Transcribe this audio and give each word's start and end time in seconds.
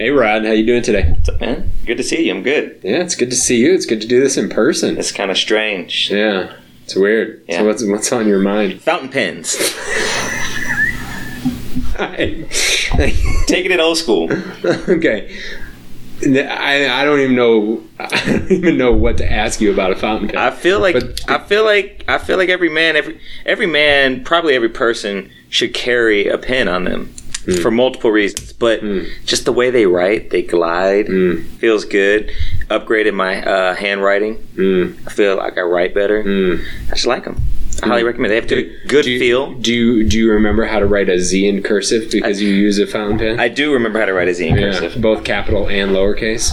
Hey 0.00 0.08
Rod, 0.08 0.46
how 0.46 0.52
you 0.52 0.64
doing 0.64 0.80
today? 0.80 1.10
What's 1.10 1.28
up, 1.28 1.38
man? 1.42 1.70
Good 1.84 1.98
to 1.98 2.02
see 2.02 2.24
you. 2.24 2.34
I'm 2.34 2.42
good. 2.42 2.80
Yeah, 2.82 3.02
it's 3.02 3.14
good 3.14 3.28
to 3.28 3.36
see 3.36 3.58
you. 3.58 3.74
It's 3.74 3.84
good 3.84 4.00
to 4.00 4.08
do 4.08 4.18
this 4.18 4.38
in 4.38 4.48
person. 4.48 4.96
It's 4.96 5.12
kind 5.12 5.30
of 5.30 5.36
strange. 5.36 6.10
Yeah, 6.10 6.54
it's 6.84 6.96
weird. 6.96 7.44
Yeah. 7.46 7.58
So 7.58 7.66
what's 7.66 7.84
what's 7.84 8.10
on 8.10 8.26
your 8.26 8.38
mind? 8.38 8.80
Fountain 8.80 9.10
pens. 9.10 9.58
Taking 13.46 13.72
it 13.72 13.78
old 13.78 13.98
school. 13.98 14.30
Okay. 14.64 15.38
I, 16.22 16.88
I 16.88 17.04
don't 17.04 17.20
even 17.20 17.36
know 17.36 17.82
I 17.98 18.06
don't 18.24 18.50
even 18.50 18.78
know 18.78 18.94
what 18.94 19.18
to 19.18 19.30
ask 19.30 19.60
you 19.60 19.70
about 19.70 19.92
a 19.92 19.96
fountain 19.96 20.28
pen. 20.28 20.38
I 20.38 20.50
feel 20.50 20.80
like 20.80 20.94
But- 20.94 21.30
I 21.30 21.46
feel 21.46 21.66
like 21.66 22.04
I 22.08 22.16
feel 22.16 22.38
like 22.38 22.48
every 22.48 22.70
man, 22.70 22.96
every 22.96 23.20
every 23.44 23.66
man, 23.66 24.24
probably 24.24 24.54
every 24.54 24.70
person 24.70 25.30
should 25.50 25.74
carry 25.74 26.26
a 26.26 26.38
pen 26.38 26.68
on 26.68 26.84
them 26.84 27.12
for 27.62 27.70
multiple 27.70 28.10
reasons. 28.10 28.52
But 28.52 28.82
just 29.24 29.44
the 29.44 29.52
way 29.52 29.70
they 29.70 29.86
write, 29.86 30.30
they 30.30 30.42
glide, 30.42 31.06
Mm. 31.06 31.44
feels 31.58 31.84
good. 31.84 32.30
Upgraded 32.68 33.14
my 33.14 33.42
uh, 33.42 33.74
handwriting. 33.74 34.36
Mm, 34.56 34.96
I 35.06 35.10
feel 35.10 35.36
like 35.36 35.56
I 35.58 35.62
write 35.62 35.94
better. 35.94 36.22
mm. 36.22 36.62
I 36.88 36.94
just 36.94 37.06
like 37.06 37.24
them. 37.24 37.40
I 37.82 37.86
highly 37.88 38.04
recommend. 38.04 38.30
They 38.32 38.36
have 38.36 38.46
good, 38.48 38.70
good 38.88 39.04
do 39.04 39.10
you, 39.10 39.18
feel. 39.18 39.54
Do 39.54 39.72
you 39.72 40.04
do 40.06 40.18
you 40.18 40.30
remember 40.30 40.66
how 40.66 40.80
to 40.80 40.86
write 40.86 41.08
a 41.08 41.18
Z 41.18 41.48
in 41.48 41.62
cursive 41.62 42.10
because 42.10 42.42
you 42.42 42.50
use 42.50 42.78
a 42.78 42.86
fountain 42.86 43.18
pen? 43.18 43.40
I 43.40 43.48
do 43.48 43.72
remember 43.72 43.98
how 43.98 44.04
to 44.04 44.12
write 44.12 44.28
a 44.28 44.34
Z 44.34 44.46
in 44.46 44.56
yeah, 44.56 44.72
cursive. 44.78 45.00
both 45.00 45.24
capital 45.24 45.66
and 45.68 45.92
lowercase. 45.92 46.52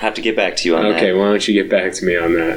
have 0.00 0.14
to 0.14 0.22
get 0.22 0.34
back 0.34 0.56
to 0.56 0.68
you 0.68 0.76
on 0.76 0.84
that. 0.84 0.96
Okay, 0.96 1.12
why 1.12 1.26
don't 1.26 1.46
you 1.46 1.52
get 1.52 1.68
back 1.70 1.92
to 1.92 2.04
me 2.06 2.16
on 2.16 2.32
that? 2.34 2.56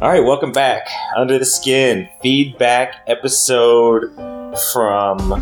All 0.00 0.08
right, 0.08 0.22
welcome 0.22 0.52
back. 0.52 0.86
Under 1.16 1.38
the 1.40 1.44
Skin 1.44 2.08
feedback 2.22 3.02
episode 3.08 4.14
from 4.72 5.40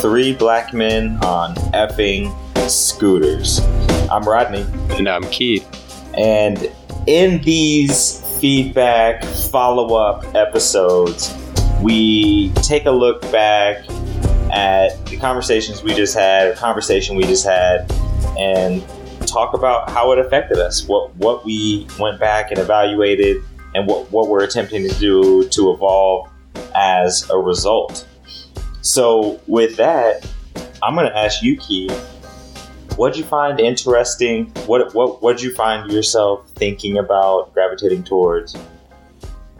three 0.00 0.34
black 0.34 0.72
men 0.74 1.18
on 1.24 1.54
effing 1.72 2.32
scooters. 2.68 3.60
I'm 4.10 4.24
Rodney, 4.24 4.66
And 4.96 5.08
I'm 5.08 5.22
Keith. 5.30 5.64
and 6.18 6.70
in 7.06 7.40
these 7.42 8.20
feedback 8.40 9.24
follow 9.24 9.94
up 9.94 10.34
episodes, 10.34 11.32
we 11.80 12.50
take 12.56 12.86
a 12.86 12.90
look 12.90 13.22
back 13.30 13.84
at 14.52 15.04
the 15.06 15.16
conversations 15.16 15.82
we 15.84 15.94
just 15.94 16.14
had, 16.14 16.48
a 16.48 16.56
conversation 16.56 17.14
we 17.16 17.22
just 17.22 17.44
had, 17.46 17.90
and 18.36 18.84
talk 19.26 19.54
about 19.54 19.88
how 19.90 20.10
it 20.12 20.18
affected 20.18 20.58
us, 20.58 20.86
what 20.88 21.14
what 21.16 21.44
we 21.44 21.86
went 21.98 22.18
back 22.20 22.50
and 22.50 22.58
evaluated, 22.58 23.42
and 23.74 23.86
what, 23.86 24.10
what 24.10 24.28
we're 24.28 24.44
attempting 24.44 24.88
to 24.88 24.94
do 24.98 25.48
to 25.48 25.72
evolve 25.72 26.28
as 26.74 27.28
a 27.30 27.38
result. 27.38 28.06
So, 28.82 29.40
with 29.46 29.76
that, 29.76 30.26
I'm 30.82 30.94
going 30.94 31.06
to 31.08 31.16
ask 31.16 31.42
you, 31.42 31.56
Keith, 31.56 31.92
what'd 32.96 33.16
you 33.16 33.24
find 33.24 33.60
interesting? 33.60 34.46
What 34.66 34.92
what 34.94 35.22
what'd 35.22 35.40
you 35.42 35.54
find 35.54 35.90
yourself 35.90 36.48
thinking 36.56 36.98
about, 36.98 37.52
gravitating 37.54 38.04
towards? 38.04 38.56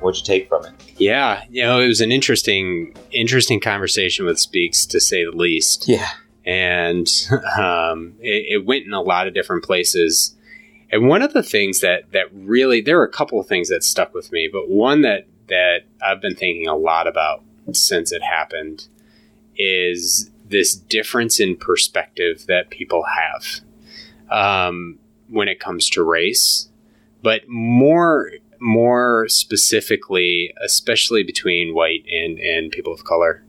What'd 0.00 0.19
you 0.20 0.24
take 0.26 0.48
from 0.48 0.64
it? 0.66 0.72
Yeah, 0.97 1.44
you 1.48 1.62
know, 1.62 1.78
it 1.78 1.86
was 1.86 2.00
an 2.00 2.10
interesting, 2.10 2.97
interesting 3.12 3.60
conversation 3.60 4.26
with 4.26 4.41
Speaks 4.41 4.84
to 4.86 5.00
say 5.00 5.24
the 5.24 5.30
least, 5.30 5.86
Yeah. 5.88 6.08
and 6.44 7.06
um, 7.56 8.14
it, 8.20 8.56
it 8.60 8.66
went 8.66 8.84
in 8.86 8.92
a 8.92 9.00
lot 9.00 9.28
of 9.28 9.34
different 9.34 9.62
places. 9.64 10.34
And 10.92 11.08
one 11.08 11.22
of 11.22 11.32
the 11.32 11.42
things 11.42 11.80
that 11.80 12.12
that 12.12 12.26
really, 12.32 12.82
there 12.82 12.98
were 12.98 13.04
a 13.04 13.10
couple 13.10 13.40
of 13.40 13.46
things 13.46 13.70
that 13.70 13.82
stuck 13.82 14.14
with 14.14 14.30
me, 14.30 14.48
but 14.52 14.68
one 14.68 15.00
that 15.00 15.26
that 15.48 15.80
I've 16.06 16.20
been 16.20 16.36
thinking 16.36 16.68
a 16.68 16.76
lot 16.76 17.06
about 17.06 17.42
since 17.72 18.12
it 18.12 18.22
happened 18.22 18.86
is 19.56 20.30
this 20.44 20.74
difference 20.74 21.41
in 21.41 21.56
perspective 21.56 22.44
that 22.47 22.70
people 22.70 23.04
have 23.04 23.60
um, 24.31 24.98
when 25.28 25.48
it 25.48 25.58
comes 25.58 25.88
to 25.91 26.02
race, 26.02 26.69
but 27.22 27.48
more 27.48 28.31
more 28.60 29.26
specifically, 29.28 30.54
especially 30.62 31.25
between 31.25 31.75
white 31.75 32.04
and, 32.08 32.38
and 32.38 32.70
people 32.70 32.92
of 32.92 33.02
color, 33.04 33.42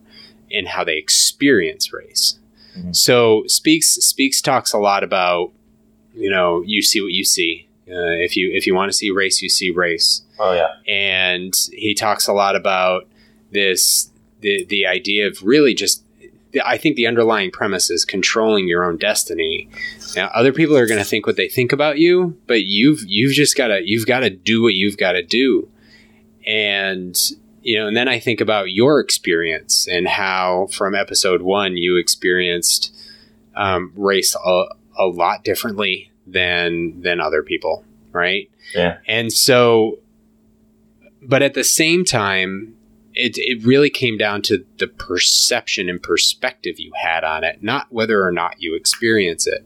and 0.49 0.67
how 0.67 0.83
they 0.83 0.97
experience 0.97 1.93
race. 1.93 2.39
Mhm. 2.77 2.95
So 2.95 3.43
speaks 3.47 3.89
speaks 3.95 4.41
talks 4.41 4.73
a 4.73 4.79
lot 4.79 5.03
about 5.03 5.51
you 6.15 6.29
know 6.29 6.61
you 6.65 6.81
see 6.81 7.01
what 7.01 7.11
you 7.11 7.23
see. 7.25 7.67
Uh, 7.87 8.15
if 8.23 8.37
you 8.37 8.49
if 8.53 8.65
you 8.65 8.73
want 8.73 8.89
to 8.91 8.97
see 8.97 9.11
race, 9.11 9.41
you 9.41 9.49
see 9.49 9.69
race 9.69 10.21
Oh 10.39 10.53
yeah. 10.53 10.69
and 10.87 11.53
he 11.73 11.93
talks 11.93 12.27
a 12.27 12.33
lot 12.33 12.55
about 12.55 13.07
this 13.51 14.09
the 14.39 14.65
the 14.65 14.85
idea 14.87 15.27
of 15.27 15.43
really 15.43 15.73
just 15.73 16.03
I 16.63 16.77
think 16.77 16.95
the 16.95 17.07
underlying 17.07 17.51
premise 17.51 17.89
is 17.89 18.05
controlling 18.05 18.67
your 18.67 18.83
own 18.85 18.97
destiny. 18.97 19.69
Now, 20.15 20.29
other 20.35 20.53
people 20.53 20.77
are 20.77 20.85
going 20.85 20.99
to 20.99 21.05
think 21.05 21.25
what 21.25 21.35
they 21.35 21.47
think 21.49 21.71
about 21.71 21.97
you, 21.97 22.37
but 22.47 22.63
you've 22.63 23.01
you've 23.07 23.33
just 23.33 23.57
got 23.57 23.67
to 23.67 23.81
you've 23.83 24.05
got 24.05 24.19
to 24.19 24.29
do 24.29 24.61
what 24.61 24.75
you've 24.75 24.97
got 24.97 25.13
to 25.13 25.23
do. 25.23 25.67
And 26.45 27.17
you 27.61 27.79
know, 27.79 27.87
and 27.87 27.95
then 27.97 28.07
I 28.07 28.19
think 28.19 28.39
about 28.41 28.71
your 28.71 28.99
experience 28.99 29.87
and 29.87 30.07
how 30.07 30.67
from 30.71 30.93
episode 30.95 31.41
one 31.41 31.77
you 31.77 31.95
experienced 31.97 32.93
um, 33.55 33.91
race 33.95 34.35
a 34.97 35.05
lot 35.05 35.43
differently 35.43 36.11
than 36.25 37.01
than 37.01 37.19
other 37.19 37.43
people, 37.43 37.83
right? 38.11 38.49
Yeah. 38.73 38.97
And 39.07 39.31
so, 39.31 39.99
but 41.21 41.41
at 41.41 41.53
the 41.53 41.63
same 41.63 42.05
time, 42.05 42.75
it, 43.15 43.37
it 43.37 43.63
really 43.63 43.89
came 43.89 44.17
down 44.17 44.41
to 44.43 44.65
the 44.79 44.87
perception 44.87 45.89
and 45.89 46.01
perspective 46.01 46.79
you 46.79 46.91
had 46.95 47.23
on 47.23 47.43
it, 47.43 47.61
not 47.61 47.87
whether 47.91 48.25
or 48.25 48.31
not 48.31 48.61
you 48.61 48.75
experience 48.75 49.45
it. 49.45 49.65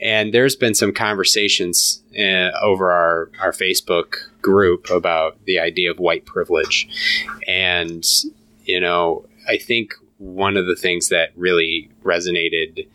And 0.00 0.32
there's 0.32 0.56
been 0.56 0.74
some 0.74 0.92
conversations 0.92 2.02
uh, 2.16 2.50
over 2.62 2.92
our, 2.92 3.30
our 3.40 3.52
Facebook 3.52 4.16
group 4.42 4.90
about 4.90 5.44
the 5.44 5.58
idea 5.58 5.90
of 5.90 5.98
white 5.98 6.24
privilege. 6.24 6.88
And, 7.48 8.04
you 8.64 8.78
know, 8.78 9.26
I 9.48 9.56
think 9.56 9.94
one 10.18 10.56
of 10.56 10.66
the 10.66 10.76
things 10.76 11.08
that 11.08 11.30
really 11.36 11.90
resonated 12.04 12.86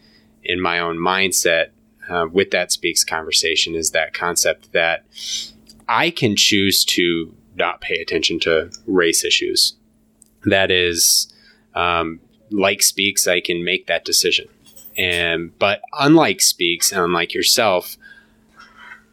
in 0.44 0.62
my 0.62 0.80
own 0.80 0.98
mindset 0.98 1.70
uh, 2.10 2.28
with 2.32 2.52
that 2.52 2.72
speaks 2.72 3.04
conversation 3.04 3.76
is 3.76 3.92
that 3.92 4.14
concept 4.14 4.72
that 4.74 5.06
I 5.88 6.10
can 6.10 6.36
choose 6.36 6.84
to 6.86 7.36
not 7.56 7.82
pay 7.82 7.96
attention 7.96 8.40
to 8.42 8.72
race 8.88 9.24
issues. 9.24 9.76
That 10.46 10.72
is, 10.72 11.32
um, 11.76 12.20
like 12.50 12.82
Speaks, 12.82 13.28
I 13.28 13.42
can 13.42 13.64
make 13.64 13.88
that 13.88 14.06
decision. 14.06 14.48
And 14.98 15.58
but 15.60 15.82
unlike 15.94 16.42
Speaks 16.42 16.92
and 16.92 17.02
unlike 17.02 17.34
yourself, 17.34 17.98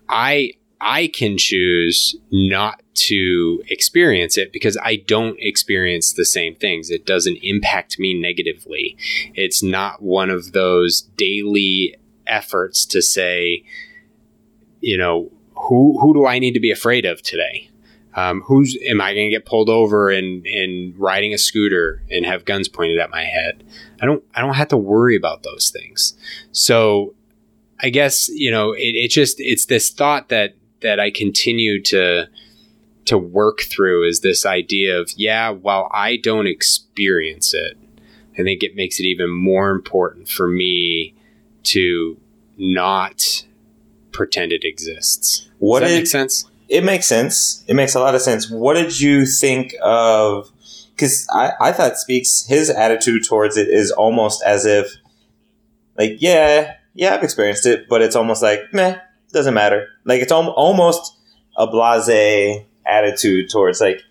I 0.08 0.52
I 0.80 1.08
can 1.08 1.38
choose 1.38 2.16
not 2.30 2.82
to 2.94 3.62
experience 3.68 4.38
it 4.38 4.52
because 4.52 4.76
I 4.82 4.96
don't 4.96 5.38
experience 5.38 6.12
the 6.12 6.24
same 6.24 6.54
things. 6.54 6.90
It 6.90 7.06
doesn't 7.06 7.38
impact 7.42 7.98
me 7.98 8.14
negatively. 8.14 8.96
It's 9.34 9.62
not 9.62 10.02
one 10.02 10.30
of 10.30 10.52
those 10.52 11.02
daily 11.16 11.96
efforts 12.26 12.84
to 12.86 13.02
say, 13.02 13.64
you 14.80 14.96
know, 14.96 15.30
who 15.54 15.98
who 16.00 16.14
do 16.14 16.26
I 16.26 16.38
need 16.38 16.52
to 16.52 16.60
be 16.60 16.70
afraid 16.70 17.04
of 17.04 17.22
today? 17.22 17.70
Um, 18.14 18.40
who's 18.42 18.76
am 18.86 19.00
I 19.00 19.12
going 19.12 19.30
to 19.30 19.36
get 19.36 19.44
pulled 19.44 19.68
over 19.68 20.10
and 20.10 20.44
and 20.46 20.98
riding 20.98 21.34
a 21.34 21.38
scooter 21.38 22.02
and 22.10 22.24
have 22.24 22.44
guns 22.44 22.68
pointed 22.68 22.98
at 22.98 23.10
my 23.10 23.24
head? 23.24 23.64
I 24.00 24.06
don't 24.06 24.24
I 24.34 24.40
don't 24.40 24.54
have 24.54 24.68
to 24.68 24.76
worry 24.76 25.16
about 25.16 25.42
those 25.42 25.70
things. 25.70 26.14
So 26.52 27.14
I 27.80 27.90
guess 27.90 28.28
you 28.28 28.50
know 28.50 28.72
it, 28.72 28.94
it 28.94 29.10
just 29.10 29.36
it's 29.38 29.66
this 29.66 29.90
thought 29.90 30.28
that 30.30 30.54
that 30.82 31.00
I 31.00 31.10
continue 31.10 31.82
to 31.84 32.28
to 33.06 33.16
work 33.16 33.60
through 33.60 34.08
is 34.08 34.20
this 34.20 34.44
idea 34.44 34.98
of 34.98 35.12
yeah 35.16 35.50
while 35.50 35.88
I 35.92 36.16
don't 36.16 36.46
experience 36.46 37.54
it, 37.54 37.76
I 38.38 38.42
think 38.42 38.62
it 38.62 38.74
makes 38.74 38.98
it 39.00 39.04
even 39.04 39.30
more 39.30 39.70
important 39.70 40.28
for 40.28 40.48
me 40.48 41.14
to 41.64 42.18
not 42.58 43.44
pretend 44.12 44.52
it 44.52 44.64
exists. 44.64 45.48
What 45.58 45.80
Does 45.80 45.88
that 45.88 45.94
did- 45.94 46.00
make 46.00 46.06
sense? 46.08 46.50
It 46.68 46.82
makes 46.82 47.06
sense. 47.06 47.64
It 47.68 47.74
makes 47.74 47.94
a 47.94 48.00
lot 48.00 48.16
of 48.16 48.22
sense. 48.22 48.50
What 48.50 48.74
did 48.74 48.98
you 48.98 49.24
think 49.24 49.74
of? 49.80 50.50
Because 50.90 51.28
I, 51.32 51.52
I 51.60 51.72
thought 51.72 51.96
Speaks 51.96 52.44
his 52.46 52.70
attitude 52.70 53.24
towards 53.24 53.56
it 53.56 53.68
is 53.68 53.92
almost 53.92 54.42
as 54.42 54.64
if, 54.64 54.96
like, 55.96 56.16
yeah, 56.18 56.74
yeah, 56.94 57.14
I've 57.14 57.22
experienced 57.22 57.66
it, 57.66 57.88
but 57.88 58.02
it's 58.02 58.16
almost 58.16 58.42
like, 58.42 58.72
meh, 58.72 58.98
doesn't 59.36 59.54
matter. 59.54 59.88
Like 60.04 60.22
it's 60.22 60.32
al- 60.32 60.50
almost 60.50 61.16
a 61.56 61.66
blase 61.66 62.64
attitude 62.86 63.50
towards 63.50 63.80
like, 63.80 64.02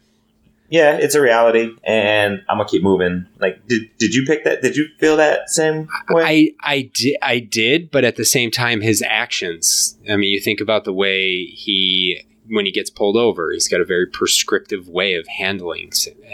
yeah, 0.70 0.98
it's 0.98 1.16
a 1.16 1.22
reality, 1.22 1.70
and 1.84 2.44
I'm 2.50 2.58
gonna 2.58 2.70
keep 2.70 2.82
moving. 2.82 3.28
Like, 3.40 3.68
did 3.68 3.90
did 3.98 4.16
you 4.16 4.26
pick 4.26 4.44
that? 4.46 4.62
Did 4.62 4.76
you 4.76 4.88
feel 5.00 5.18
that 5.18 5.50
same 5.50 5.88
way? 6.10 6.56
I 6.62 6.76
I 6.76 6.92
did 6.94 7.18
I 7.22 7.40
did, 7.40 7.92
but 7.92 8.04
at 8.04 8.16
the 8.16 8.26
same 8.26 8.50
time, 8.52 8.82
his 8.82 9.04
actions. 9.06 9.98
I 10.10 10.16
mean, 10.16 10.32
you 10.32 10.40
think 10.40 10.62
about 10.62 10.84
the 10.84 10.94
way 10.94 11.46
he 11.46 12.26
when 12.48 12.66
he 12.66 12.72
gets 12.72 12.90
pulled 12.90 13.18
over, 13.18 13.52
he's 13.52 13.68
got 13.68 13.82
a 13.82 13.86
very 13.86 14.08
prescriptive 14.08 14.88
way 14.88 15.16
of 15.16 15.28
handling 15.28 15.92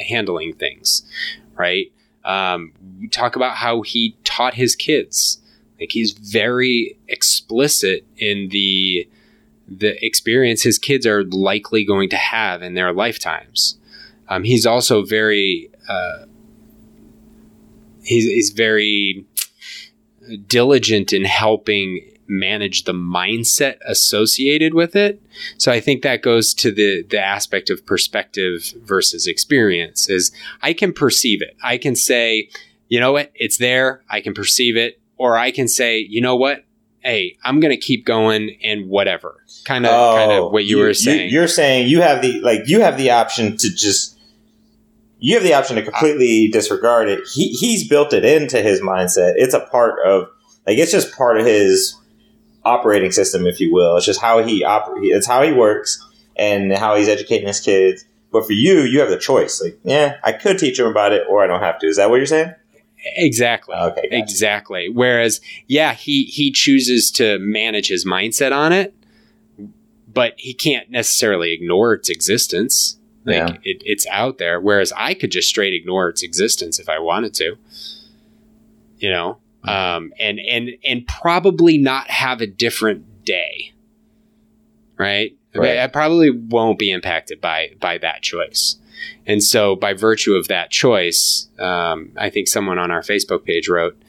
handling 0.07 0.53
things, 0.53 1.03
right? 1.55 1.91
Um, 2.23 2.73
talk 3.11 3.35
about 3.35 3.57
how 3.57 3.81
he 3.81 4.15
taught 4.23 4.53
his 4.53 4.75
kids. 4.75 5.41
Like 5.81 5.91
he's 5.91 6.11
very 6.11 6.97
explicit 7.07 8.05
in 8.15 8.49
the 8.49 9.09
the 9.67 10.05
experience 10.05 10.61
his 10.61 10.77
kids 10.77 11.07
are 11.07 11.23
likely 11.23 11.83
going 11.83 12.09
to 12.09 12.17
have 12.17 12.61
in 12.61 12.75
their 12.75 12.93
lifetimes. 12.93 13.79
Um, 14.29 14.43
he's 14.43 14.65
also 14.65 15.03
very 15.03 15.71
uh, 15.89 16.25
he's, 18.03 18.25
he's 18.25 18.51
very 18.51 19.25
diligent 20.45 21.13
in 21.13 21.25
helping 21.25 22.07
manage 22.27 22.83
the 22.83 22.93
mindset 22.93 23.77
associated 23.85 24.73
with 24.75 24.95
it. 24.95 25.21
So 25.57 25.71
I 25.71 25.79
think 25.79 26.03
that 26.03 26.21
goes 26.21 26.53
to 26.55 26.71
the 26.71 27.01
the 27.01 27.19
aspect 27.19 27.71
of 27.71 27.87
perspective 27.87 28.73
versus 28.83 29.25
experience 29.25 30.09
is 30.09 30.31
I 30.61 30.73
can 30.73 30.93
perceive 30.93 31.41
it. 31.41 31.57
I 31.63 31.79
can 31.79 31.95
say, 31.95 32.49
you 32.87 32.99
know 32.99 33.13
what, 33.13 33.31
it's 33.33 33.57
there, 33.57 34.03
I 34.11 34.21
can 34.21 34.35
perceive 34.35 34.77
it, 34.77 35.00
or 35.21 35.37
I 35.37 35.51
can 35.51 35.67
say, 35.67 35.99
you 35.99 36.19
know 36.19 36.35
what, 36.35 36.65
hey, 37.01 37.37
I'm 37.43 37.59
gonna 37.59 37.77
keep 37.77 38.07
going 38.07 38.57
and 38.63 38.89
whatever. 38.89 39.45
Kind 39.65 39.85
of 39.85 39.91
oh, 39.91 40.15
kind 40.15 40.31
of 40.31 40.51
what 40.51 40.65
you, 40.65 40.79
you, 40.79 40.83
were 40.83 40.95
saying. 40.95 41.29
You, 41.29 41.41
you're 41.41 41.47
saying 41.47 41.89
you 41.89 42.01
have 42.01 42.23
the 42.23 42.41
like 42.41 42.61
you 42.65 42.81
have 42.81 42.97
the 42.97 43.11
option 43.11 43.55
to 43.57 43.69
just 43.69 44.19
you 45.19 45.35
have 45.35 45.43
the 45.43 45.53
option 45.53 45.75
to 45.75 45.83
completely 45.83 46.47
disregard 46.47 47.07
it. 47.07 47.27
He 47.31 47.49
he's 47.49 47.87
built 47.87 48.13
it 48.13 48.25
into 48.25 48.63
his 48.63 48.81
mindset. 48.81 49.33
It's 49.35 49.53
a 49.53 49.59
part 49.59 50.03
of 50.03 50.29
like 50.65 50.79
it's 50.79 50.91
just 50.91 51.15
part 51.15 51.39
of 51.39 51.45
his 51.45 51.95
operating 52.65 53.11
system, 53.11 53.45
if 53.45 53.59
you 53.59 53.71
will. 53.71 53.97
It's 53.97 54.05
just 54.07 54.21
how 54.21 54.41
he 54.43 54.63
operates. 54.63 55.15
It's 55.15 55.27
how 55.27 55.43
he 55.43 55.53
works 55.53 56.03
and 56.35 56.73
how 56.73 56.95
he's 56.95 57.07
educating 57.07 57.47
his 57.47 57.59
kids. 57.59 58.05
But 58.31 58.47
for 58.47 58.53
you, 58.53 58.79
you 58.79 59.01
have 59.01 59.09
the 59.09 59.19
choice. 59.19 59.61
Like, 59.61 59.77
yeah, 59.83 60.17
I 60.23 60.31
could 60.31 60.57
teach 60.57 60.79
him 60.79 60.87
about 60.87 61.11
it, 61.11 61.27
or 61.29 61.43
I 61.43 61.47
don't 61.47 61.61
have 61.61 61.77
to. 61.79 61.87
Is 61.87 61.97
that 61.97 62.09
what 62.09 62.15
you're 62.15 62.25
saying? 62.25 62.55
Exactly. 63.03 63.75
Okay. 63.75 64.01
Gotcha. 64.03 64.17
Exactly. 64.17 64.89
Whereas, 64.89 65.41
yeah, 65.67 65.93
he 65.93 66.23
he 66.25 66.51
chooses 66.51 67.11
to 67.11 67.39
manage 67.39 67.87
his 67.87 68.05
mindset 68.05 68.55
on 68.55 68.73
it, 68.73 68.95
but 70.11 70.33
he 70.37 70.53
can't 70.53 70.89
necessarily 70.89 71.53
ignore 71.53 71.93
its 71.93 72.09
existence. 72.09 72.97
Like 73.23 73.35
yeah. 73.35 73.57
it, 73.63 73.83
it's 73.85 74.07
out 74.07 74.37
there. 74.37 74.59
Whereas 74.59 74.91
I 74.97 75.13
could 75.13 75.31
just 75.31 75.47
straight 75.47 75.73
ignore 75.73 76.09
its 76.09 76.23
existence 76.23 76.79
if 76.79 76.89
I 76.89 76.99
wanted 76.99 77.33
to. 77.35 77.55
You 78.97 79.09
know, 79.09 79.39
um, 79.63 80.13
and 80.19 80.39
and 80.39 80.71
and 80.83 81.07
probably 81.07 81.77
not 81.77 82.09
have 82.09 82.41
a 82.41 82.47
different 82.47 83.25
day, 83.25 83.73
right? 84.97 85.35
right? 85.55 85.79
I 85.79 85.87
probably 85.87 86.29
won't 86.29 86.77
be 86.79 86.91
impacted 86.91 87.41
by 87.41 87.71
by 87.79 87.97
that 87.99 88.21
choice. 88.21 88.77
And 89.25 89.43
so, 89.43 89.75
by 89.75 89.93
virtue 89.93 90.35
of 90.35 90.47
that 90.47 90.71
choice, 90.71 91.47
um, 91.59 92.11
I 92.17 92.29
think 92.29 92.47
someone 92.47 92.79
on 92.79 92.91
our 92.91 93.01
Facebook 93.01 93.45
page 93.45 93.67
wrote, 93.67 94.01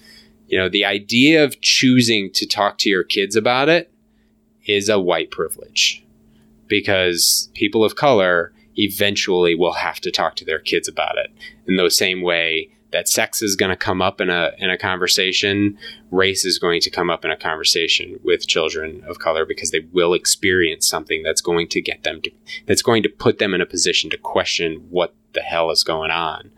you 0.48 0.58
know, 0.58 0.68
the 0.68 0.84
idea 0.84 1.44
of 1.44 1.60
choosing 1.60 2.30
to 2.32 2.46
talk 2.46 2.78
to 2.78 2.90
your 2.90 3.04
kids 3.04 3.36
about 3.36 3.68
it 3.68 3.90
is 4.66 4.88
a 4.88 5.00
white 5.00 5.30
privilege 5.30 6.04
because 6.68 7.50
people 7.54 7.84
of 7.84 7.96
color 7.96 8.52
eventually 8.76 9.54
will 9.54 9.74
have 9.74 10.00
to 10.00 10.10
talk 10.10 10.36
to 10.36 10.44
their 10.44 10.58
kids 10.58 10.88
about 10.88 11.18
it 11.18 11.30
in 11.66 11.76
the 11.76 11.90
same 11.90 12.22
way 12.22 12.70
that 12.92 13.08
sex 13.08 13.42
is 13.42 13.56
going 13.56 13.70
to 13.70 13.76
come 13.76 14.00
up 14.00 14.20
in 14.20 14.30
a 14.30 14.52
in 14.58 14.70
a 14.70 14.78
conversation, 14.78 15.76
race 16.10 16.44
is 16.44 16.58
going 16.58 16.80
to 16.82 16.90
come 16.90 17.10
up 17.10 17.24
in 17.24 17.30
a 17.30 17.36
conversation 17.36 18.20
with 18.22 18.46
children 18.46 19.02
of 19.06 19.18
color 19.18 19.44
because 19.44 19.70
they 19.70 19.80
will 19.92 20.14
experience 20.14 20.88
something 20.88 21.22
that's 21.22 21.40
going 21.40 21.68
to 21.68 21.80
get 21.80 22.04
them 22.04 22.20
to 22.22 22.30
that's 22.66 22.82
going 22.82 23.02
to 23.02 23.08
put 23.08 23.38
them 23.38 23.54
in 23.54 23.60
a 23.60 23.66
position 23.66 24.10
to 24.10 24.18
question 24.18 24.86
what 24.90 25.14
the 25.32 25.40
hell 25.40 25.70
is 25.70 25.82
going 25.82 26.10
on. 26.10 26.50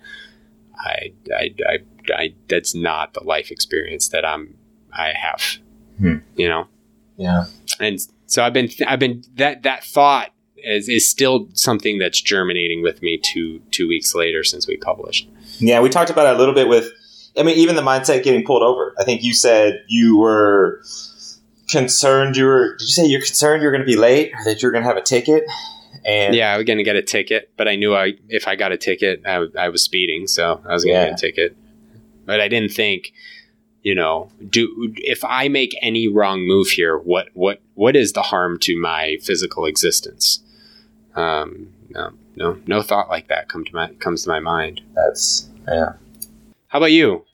I 0.76 1.12
I, 1.34 1.54
I, 1.69 1.78
I 2.14 2.34
that's 2.48 2.75
not 2.75 3.14
the 3.14 3.25
life 3.25 3.50
experience 3.50 4.08
that 4.08 4.25
I'm 4.25 4.56
I 4.92 5.12
have. 5.12 5.58
Hmm. 5.98 6.16
You 6.36 6.48
know. 6.48 6.69
Yeah. 7.16 7.46
And 7.81 8.00
so 8.26 8.44
I've 8.44 8.52
been 8.52 8.69
I've 8.86 8.98
been 8.98 9.22
that 9.36 9.62
that 9.62 9.84
thought 9.84 10.31
is, 10.56 10.88
is 10.88 11.08
still 11.08 11.48
something 11.52 11.98
that's 11.98 12.20
germinating 12.20 12.82
with 12.82 13.02
me 13.02 13.19
two 13.22 13.60
two 13.70 13.88
weeks 13.88 14.14
later 14.14 14.42
since 14.42 14.66
we 14.66 14.76
published. 14.76 15.28
Yeah, 15.59 15.81
we 15.81 15.89
talked 15.89 16.11
about 16.11 16.27
it 16.27 16.37
a 16.37 16.39
little 16.39 16.55
bit 16.55 16.69
with, 16.69 16.91
I 17.37 17.43
mean, 17.43 17.59
even 17.59 17.77
the 17.77 17.83
mindset 17.83 18.23
getting 18.23 18.45
pulled 18.45 18.62
over. 18.62 18.95
I 18.99 19.05
think 19.05 19.23
you 19.23 19.35
said 19.35 19.85
you 19.89 20.17
were 20.19 20.83
concerned. 21.69 22.37
You 22.37 22.45
were, 22.47 22.77
did 22.77 22.83
you 22.83 22.93
say 22.93 23.06
you're 23.06 23.21
concerned 23.21 23.62
you're 23.62 23.73
going 23.73 23.83
to 23.83 23.87
be 23.87 23.97
late 23.97 24.33
or 24.35 24.45
that 24.45 24.62
you're 24.62 24.73
going 24.73 24.83
to 24.83 24.89
have 24.89 24.97
a 24.97 25.03
ticket? 25.03 25.45
And 26.05 26.35
yeah, 26.35 26.53
I 26.53 26.56
was 26.56 26.67
going 26.67 26.79
to 26.79 26.85
get 26.85 26.97
a 26.97 27.03
ticket, 27.03 27.51
but 27.56 27.67
I 27.67 27.77
knew 27.77 27.95
I 27.95 28.12
if 28.29 28.47
I 28.47 28.56
got 28.56 28.73
a 28.73 28.77
ticket, 28.77 29.23
I, 29.25 29.47
I 29.59 29.69
was 29.71 29.83
speeding, 29.83 30.27
so 30.27 30.61
I 30.69 30.73
was 30.73 30.85
going 30.85 30.97
to 30.97 31.01
yeah. 31.01 31.09
get 31.11 31.19
a 31.19 31.21
ticket. 31.21 31.56
But 32.27 32.41
I 32.41 32.49
didn't 32.49 32.73
think, 32.73 33.12
you 33.83 33.95
know, 33.95 34.31
do 34.47 34.93
if 34.97 35.25
I 35.25 35.49
make 35.49 35.75
any 35.81 36.09
wrong 36.09 36.47
move 36.47 36.69
here, 36.69 36.99
what 36.99 37.29
what 37.33 37.61
what 37.75 37.97
is 37.97 38.12
the 38.12 38.23
harm 38.23 38.59
to 38.61 38.79
my 38.79 39.17
physical 39.23 39.65
existence? 39.65 40.41
Um, 41.15 41.73
no, 41.94 42.12
no, 42.37 42.58
no 42.67 42.82
thought 42.82 43.08
like 43.08 43.29
that 43.29 43.49
come 43.49 43.64
to 43.64 43.75
my 43.75 43.88
comes 43.94 44.25
to 44.25 44.29
my 44.29 44.41
mind. 44.41 44.81
That's 44.94 45.49
yeah. 45.69 45.93
How 46.69 46.79
about 46.79 46.93
you? 46.93 47.25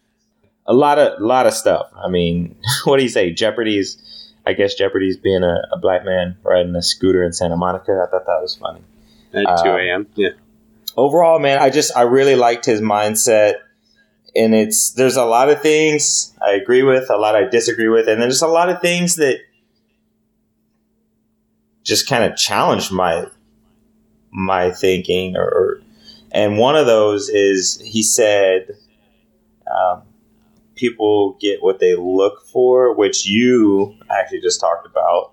A 0.66 0.74
lot 0.74 0.98
of 0.98 1.20
a 1.20 1.24
lot 1.24 1.46
of 1.46 1.54
stuff. 1.54 1.90
I 1.96 2.08
mean, 2.08 2.56
what 2.84 2.98
do 2.98 3.02
you 3.02 3.08
say? 3.08 3.32
Jeopardy's. 3.32 3.98
I 4.46 4.54
guess 4.54 4.74
Jeopardy's 4.74 5.18
being 5.18 5.42
a, 5.42 5.68
a 5.70 5.78
black 5.78 6.04
man 6.04 6.36
riding 6.42 6.74
a 6.74 6.82
scooter 6.82 7.22
in 7.22 7.32
Santa 7.32 7.56
Monica. 7.56 8.04
I 8.06 8.10
thought 8.10 8.26
that 8.26 8.40
was 8.40 8.56
funny. 8.56 8.80
At 9.34 9.46
um, 9.46 9.64
two 9.64 9.70
a.m. 9.70 10.06
Yeah. 10.14 10.30
Overall, 10.96 11.38
man, 11.38 11.60
I 11.60 11.70
just 11.70 11.96
I 11.96 12.02
really 12.02 12.36
liked 12.36 12.64
his 12.64 12.80
mindset, 12.80 13.56
and 14.34 14.54
it's 14.54 14.92
there's 14.92 15.16
a 15.16 15.24
lot 15.24 15.50
of 15.50 15.60
things 15.62 16.32
I 16.44 16.52
agree 16.52 16.82
with, 16.82 17.10
a 17.10 17.16
lot 17.16 17.36
I 17.36 17.44
disagree 17.44 17.88
with, 17.88 18.08
and 18.08 18.20
there's 18.20 18.42
a 18.42 18.48
lot 18.48 18.70
of 18.70 18.80
things 18.80 19.16
that 19.16 19.38
just 21.84 22.08
kind 22.08 22.24
of 22.24 22.36
challenged 22.36 22.92
my 22.92 23.26
my 24.30 24.70
thinking 24.70 25.36
or, 25.36 25.44
or 25.44 25.82
and 26.32 26.58
one 26.58 26.76
of 26.76 26.86
those 26.86 27.28
is 27.28 27.80
he 27.84 28.02
said 28.02 28.76
um, 29.70 30.02
people 30.76 31.36
get 31.40 31.62
what 31.62 31.80
they 31.80 31.94
look 31.94 32.46
for 32.46 32.94
which 32.94 33.26
you 33.26 33.94
actually 34.10 34.40
just 34.40 34.60
talked 34.60 34.86
about. 34.86 35.32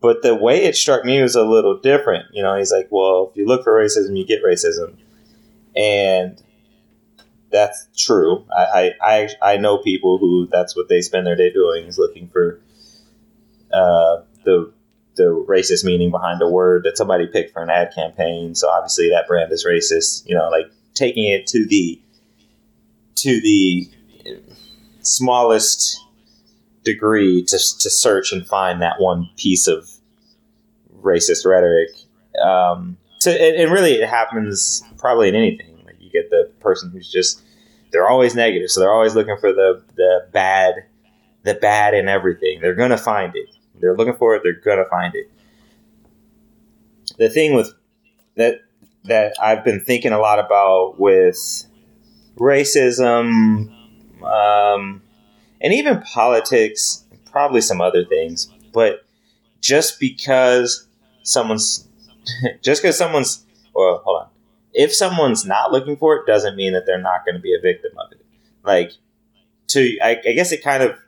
But 0.00 0.22
the 0.22 0.34
way 0.34 0.64
it 0.64 0.74
struck 0.74 1.04
me 1.04 1.22
was 1.22 1.36
a 1.36 1.44
little 1.44 1.78
different. 1.78 2.26
You 2.32 2.42
know 2.42 2.56
he's 2.56 2.72
like 2.72 2.88
well 2.90 3.28
if 3.30 3.36
you 3.36 3.46
look 3.46 3.64
for 3.64 3.72
racism 3.72 4.16
you 4.16 4.26
get 4.26 4.42
racism. 4.44 4.96
And 5.74 6.42
that's 7.52 7.86
true. 7.96 8.44
I, 8.50 8.94
I, 9.00 9.28
I 9.42 9.56
know 9.58 9.78
people 9.78 10.18
who 10.18 10.48
that's 10.50 10.74
what 10.74 10.88
they 10.88 11.02
spend 11.02 11.26
their 11.26 11.36
day 11.36 11.52
doing 11.52 11.86
is 11.86 11.98
looking 11.98 12.28
for 12.28 12.60
uh, 13.72 14.22
the 14.44 14.72
the 15.16 15.44
racist 15.48 15.84
meaning 15.84 16.10
behind 16.10 16.40
a 16.42 16.48
word 16.48 16.84
that 16.84 16.96
somebody 16.96 17.26
picked 17.26 17.52
for 17.52 17.62
an 17.62 17.70
ad 17.70 17.92
campaign. 17.94 18.54
So 18.54 18.68
obviously 18.68 19.10
that 19.10 19.28
brand 19.28 19.52
is 19.52 19.66
racist. 19.66 20.26
You 20.26 20.36
know, 20.36 20.48
like 20.48 20.70
taking 20.94 21.24
it 21.24 21.46
to 21.48 21.66
the 21.66 22.00
to 23.16 23.40
the 23.40 23.90
smallest 25.02 25.98
degree 26.84 27.42
to, 27.44 27.56
to 27.56 27.90
search 27.90 28.32
and 28.32 28.46
find 28.46 28.82
that 28.82 29.00
one 29.00 29.28
piece 29.36 29.66
of 29.66 29.88
racist 31.02 31.44
rhetoric. 31.44 31.90
Um, 32.42 32.96
to, 33.20 33.30
and, 33.30 33.56
and 33.56 33.72
really, 33.72 33.94
it 33.94 34.08
happens 34.08 34.82
probably 34.98 35.28
in 35.28 35.34
anything. 35.34 35.82
Like 35.84 35.96
you 36.00 36.10
get 36.10 36.30
the 36.30 36.50
person 36.60 36.90
who's 36.90 37.10
just 37.10 37.42
they're 37.92 38.08
always 38.08 38.34
negative, 38.34 38.70
so 38.70 38.80
they're 38.80 38.92
always 38.92 39.14
looking 39.14 39.36
for 39.38 39.52
the 39.52 39.82
the 39.96 40.26
bad, 40.32 40.86
the 41.42 41.54
bad 41.54 41.94
in 41.94 42.08
everything. 42.08 42.60
They're 42.60 42.74
gonna 42.74 42.98
find 42.98 43.34
it 43.36 43.41
they're 43.82 43.96
looking 43.96 44.16
for 44.16 44.34
it, 44.34 44.42
they're 44.42 44.54
gonna 44.54 44.88
find 44.88 45.14
it. 45.14 45.30
The 47.18 47.28
thing 47.28 47.54
with 47.54 47.74
that 48.36 48.62
that 49.04 49.34
I've 49.42 49.64
been 49.64 49.80
thinking 49.80 50.12
a 50.12 50.18
lot 50.18 50.38
about 50.38 50.98
with 50.98 51.66
racism, 52.36 53.70
um, 54.22 55.02
and 55.60 55.72
even 55.72 56.00
politics, 56.00 57.04
probably 57.30 57.60
some 57.60 57.80
other 57.80 58.04
things, 58.04 58.50
but 58.72 59.04
just 59.60 60.00
because 60.00 60.86
someone's 61.22 61.88
just 62.62 62.82
because 62.82 62.96
someone's 62.96 63.44
well, 63.74 64.02
hold 64.04 64.22
on. 64.22 64.28
If 64.74 64.94
someone's 64.94 65.44
not 65.44 65.70
looking 65.70 65.96
for 65.96 66.16
it, 66.16 66.26
doesn't 66.26 66.56
mean 66.56 66.72
that 66.72 66.86
they're 66.86 67.00
not 67.00 67.26
going 67.26 67.34
to 67.34 67.40
be 67.40 67.54
a 67.54 67.60
victim 67.60 67.92
of 67.98 68.10
it. 68.12 68.24
Like, 68.62 68.92
to 69.68 69.98
I, 70.02 70.16
I 70.26 70.32
guess 70.32 70.52
it 70.52 70.62
kind 70.62 70.82
of 70.82 70.98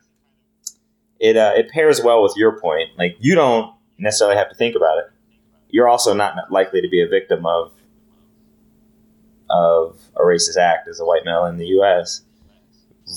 it 1.20 1.36
uh, 1.36 1.52
it 1.56 1.70
pairs 1.70 2.02
well 2.02 2.22
with 2.22 2.34
your 2.36 2.58
point. 2.60 2.90
Like 2.98 3.16
you 3.20 3.34
don't 3.34 3.74
necessarily 3.98 4.36
have 4.36 4.48
to 4.50 4.54
think 4.54 4.76
about 4.76 4.98
it. 4.98 5.04
You're 5.68 5.88
also 5.88 6.14
not 6.14 6.50
likely 6.50 6.80
to 6.80 6.88
be 6.88 7.02
a 7.02 7.08
victim 7.08 7.46
of 7.46 7.72
of 9.50 9.98
a 10.16 10.22
racist 10.22 10.56
act 10.56 10.88
as 10.88 11.00
a 11.00 11.04
white 11.04 11.24
male 11.24 11.44
in 11.46 11.58
the 11.58 11.66
U.S. 11.66 12.22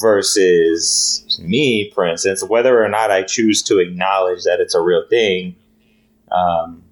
Versus 0.02 1.40
me, 1.42 1.92
for 1.92 2.06
instance, 2.06 2.44
whether 2.44 2.84
or 2.84 2.90
not 2.90 3.10
I 3.10 3.24
choose 3.24 3.64
to 3.64 3.80
acknowledge 3.80 4.44
that 4.44 4.60
it's 4.60 4.76
a 4.76 4.82
real 4.82 5.08
thing, 5.10 5.56
um, 6.30 6.84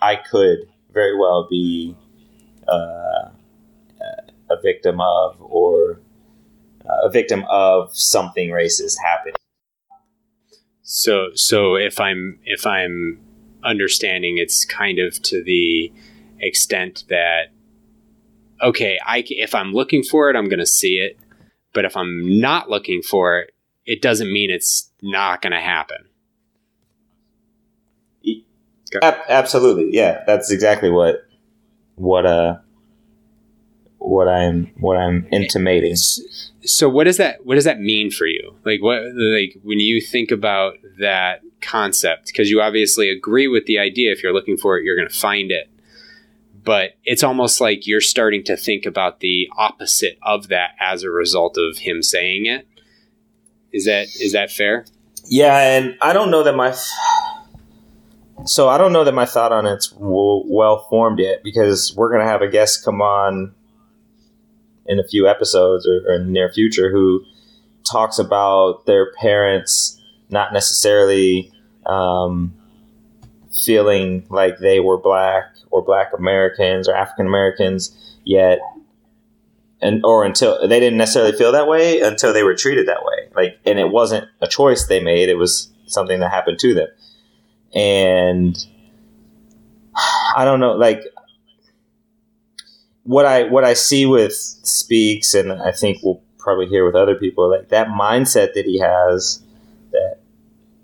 I 0.00 0.16
could 0.16 0.68
very 0.92 1.18
well 1.18 1.48
be 1.50 1.96
uh, 2.68 3.30
a 4.52 4.60
victim 4.62 5.00
of 5.00 5.36
or 5.40 6.00
uh, 6.88 7.06
a 7.06 7.10
victim 7.10 7.44
of 7.48 7.96
something 7.96 8.50
racist 8.50 8.96
happening. 9.02 9.34
So 10.82 11.30
so 11.34 11.76
if 11.76 12.00
I'm 12.00 12.38
if 12.44 12.66
I'm 12.66 13.20
understanding, 13.64 14.38
it's 14.38 14.64
kind 14.64 14.98
of 14.98 15.20
to 15.22 15.42
the 15.42 15.92
extent 16.40 17.04
that 17.08 17.52
okay, 18.62 18.98
I 19.04 19.24
if 19.28 19.54
I'm 19.54 19.72
looking 19.72 20.02
for 20.02 20.30
it, 20.30 20.36
I'm 20.36 20.48
going 20.48 20.58
to 20.58 20.66
see 20.66 20.96
it, 20.96 21.18
but 21.72 21.84
if 21.84 21.96
I'm 21.96 22.40
not 22.40 22.68
looking 22.68 23.02
for 23.02 23.38
it, 23.38 23.54
it 23.86 24.02
doesn't 24.02 24.32
mean 24.32 24.50
it's 24.50 24.90
not 25.02 25.42
going 25.42 25.52
to 25.52 25.60
happen. 25.60 26.08
Ab- 29.02 29.24
absolutely, 29.28 29.90
yeah, 29.92 30.22
that's 30.26 30.50
exactly 30.50 30.90
what 30.90 31.24
what 31.94 32.26
uh 32.26 32.56
what 34.02 34.28
I'm 34.28 34.72
what 34.78 34.96
I'm 34.96 35.26
intimating. 35.30 35.96
So 36.64 36.88
what 36.88 37.04
does 37.04 37.16
that 37.16 37.44
what 37.46 37.54
does 37.54 37.64
that 37.64 37.80
mean 37.80 38.10
for 38.10 38.26
you? 38.26 38.54
Like 38.64 38.82
what 38.82 39.02
like 39.14 39.56
when 39.62 39.80
you 39.80 40.00
think 40.00 40.30
about 40.30 40.74
that 40.98 41.42
concept 41.60 42.26
because 42.26 42.50
you 42.50 42.60
obviously 42.60 43.08
agree 43.08 43.46
with 43.46 43.66
the 43.66 43.78
idea 43.78 44.12
if 44.12 44.22
you're 44.22 44.32
looking 44.32 44.56
for 44.56 44.76
it 44.76 44.84
you're 44.84 44.96
going 44.96 45.08
to 45.08 45.14
find 45.14 45.50
it. 45.50 45.70
But 46.64 46.92
it's 47.04 47.24
almost 47.24 47.60
like 47.60 47.86
you're 47.86 48.00
starting 48.00 48.44
to 48.44 48.56
think 48.56 48.86
about 48.86 49.20
the 49.20 49.48
opposite 49.56 50.18
of 50.22 50.48
that 50.48 50.70
as 50.80 51.02
a 51.02 51.10
result 51.10 51.58
of 51.58 51.78
him 51.78 52.02
saying 52.02 52.46
it. 52.46 52.66
Is 53.72 53.86
that 53.86 54.08
is 54.20 54.32
that 54.32 54.50
fair? 54.50 54.84
Yeah, 55.24 55.56
and 55.56 55.96
I 56.00 56.12
don't 56.12 56.30
know 56.30 56.42
that 56.42 56.54
my 56.54 56.74
so 58.44 58.68
I 58.68 58.78
don't 58.78 58.92
know 58.92 59.04
that 59.04 59.14
my 59.14 59.26
thought 59.26 59.52
on 59.52 59.66
it's 59.66 59.88
w- 59.88 60.44
well 60.46 60.86
formed 60.88 61.20
yet 61.20 61.42
because 61.42 61.94
we're 61.96 62.10
gonna 62.10 62.28
have 62.28 62.42
a 62.42 62.48
guest 62.48 62.84
come 62.84 63.00
on 63.00 63.54
in 64.86 64.98
a 64.98 65.04
few 65.04 65.28
episodes 65.28 65.86
or, 65.86 66.02
or 66.06 66.14
in 66.14 66.26
the 66.26 66.32
near 66.32 66.52
future 66.52 66.90
who 66.90 67.24
talks 67.84 68.18
about 68.18 68.86
their 68.86 69.12
parents 69.14 70.00
not 70.30 70.52
necessarily 70.52 71.52
um, 71.86 72.54
feeling 73.64 74.24
like 74.30 74.58
they 74.58 74.80
were 74.80 74.98
black 74.98 75.54
or 75.70 75.82
black 75.82 76.12
Americans 76.16 76.88
or 76.88 76.94
African 76.94 77.26
Americans 77.26 77.96
yet 78.24 78.60
and 79.80 80.04
or 80.04 80.24
until 80.24 80.66
they 80.66 80.80
didn't 80.80 80.96
necessarily 80.96 81.36
feel 81.36 81.52
that 81.52 81.66
way 81.66 82.00
until 82.00 82.32
they 82.32 82.44
were 82.44 82.54
treated 82.54 82.86
that 82.86 83.04
way. 83.04 83.28
Like 83.34 83.58
and 83.66 83.78
it 83.78 83.90
wasn't 83.90 84.28
a 84.40 84.46
choice 84.46 84.86
they 84.86 85.02
made 85.02 85.28
it 85.28 85.36
was 85.36 85.70
something 85.86 86.20
that 86.20 86.30
happened 86.30 86.58
to 86.60 86.74
them. 86.74 86.88
And 87.74 88.56
I 90.36 90.44
don't 90.44 90.60
know, 90.60 90.72
like 90.72 91.04
what 93.04 93.26
I 93.26 93.44
what 93.44 93.64
I 93.64 93.74
see 93.74 94.06
with 94.06 94.34
Speaks, 94.34 95.34
and 95.34 95.52
I 95.52 95.72
think 95.72 95.98
we'll 96.02 96.22
probably 96.38 96.66
hear 96.66 96.84
with 96.84 96.94
other 96.94 97.14
people, 97.14 97.50
like 97.50 97.68
that 97.68 97.88
mindset 97.88 98.54
that 98.54 98.64
he 98.64 98.78
has, 98.78 99.42
that 99.92 100.18